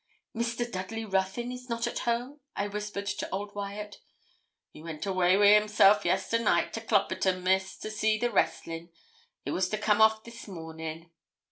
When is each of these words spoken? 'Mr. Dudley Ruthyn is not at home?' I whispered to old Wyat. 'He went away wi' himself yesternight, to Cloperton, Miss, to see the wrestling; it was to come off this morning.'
'Mr. 0.35 0.65
Dudley 0.71 1.05
Ruthyn 1.05 1.51
is 1.51 1.69
not 1.69 1.85
at 1.85 1.99
home?' 2.09 2.39
I 2.55 2.67
whispered 2.67 3.05
to 3.05 3.29
old 3.29 3.53
Wyat. 3.53 3.97
'He 4.71 4.81
went 4.81 5.05
away 5.05 5.37
wi' 5.37 5.53
himself 5.53 6.05
yesternight, 6.05 6.73
to 6.73 6.81
Cloperton, 6.81 7.43
Miss, 7.43 7.77
to 7.77 7.91
see 7.91 8.17
the 8.17 8.31
wrestling; 8.31 8.89
it 9.45 9.51
was 9.51 9.69
to 9.69 9.77
come 9.77 10.01
off 10.01 10.23
this 10.23 10.47
morning.' 10.47 11.11